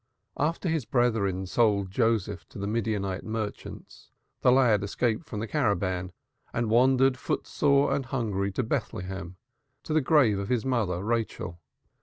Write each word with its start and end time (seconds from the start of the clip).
After 0.39 0.67
his 0.67 0.85
brethren 0.85 1.45
sold 1.45 1.91
Joseph 1.91 2.49
to 2.49 2.57
the 2.57 2.65
Midianite 2.65 3.23
merchants, 3.23 4.09
the 4.41 4.51
lad 4.51 4.83
escaped 4.83 5.27
from 5.29 5.41
the 5.41 5.47
caravan 5.47 6.11
and 6.53 6.71
wandered 6.71 7.17
foot 7.17 7.45
sore 7.45 7.93
and 7.93 8.07
hungry 8.07 8.51
to 8.53 8.63
Bethlehem, 8.63 9.35
to 9.83 9.93
the 9.93 10.01
grave 10.01 10.39
of 10.39 10.49
his 10.49 10.65
mother, 10.65 11.03
Rachel. 11.03 11.59